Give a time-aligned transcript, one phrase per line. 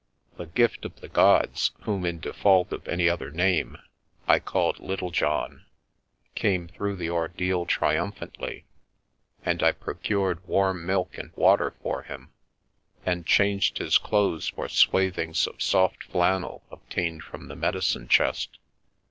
[0.35, 3.77] The Gift of the Gods, whom, in default of any other name,
[4.27, 5.67] I called Little John,
[6.33, 8.63] came through the ordeal tri umphantly,
[9.45, 12.31] and I procured warm milk and water for him,
[13.05, 18.57] and changed his clothes for swathings of soft flan nel obtained from the medicine chest.